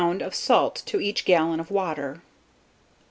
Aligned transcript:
of 0.01 0.33
salt 0.33 0.81
to 0.87 0.99
each 0.99 1.25
gallon 1.25 1.59
of 1.59 1.69
water. 1.69 2.23